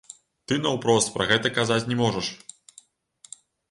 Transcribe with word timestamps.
Ты 0.51 0.57
наўпрост 0.63 1.13
пра 1.19 1.29
гэта 1.33 1.47
казаць 1.61 1.81
не 1.93 2.01
можаш. 2.03 2.35